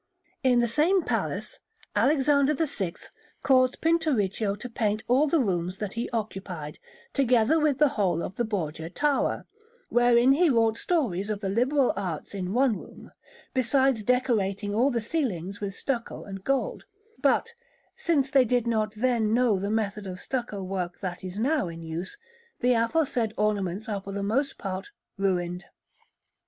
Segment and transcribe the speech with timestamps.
[0.43, 1.59] In the same palace
[1.95, 2.93] Alexander VI
[3.43, 6.79] caused Pinturicchio to paint all the rooms that he occupied,
[7.13, 9.45] together with the whole of the Borgia Tower,
[9.89, 13.11] wherein he wrought stories of the liberal arts in one room,
[13.53, 16.85] besides decorating all the ceilings with stucco and gold;
[17.19, 17.53] but,
[17.95, 21.83] since they did not then know the method of stucco work that is now in
[21.83, 22.17] use,
[22.61, 24.89] the aforesaid ornaments are for the most part
[25.19, 25.65] ruined.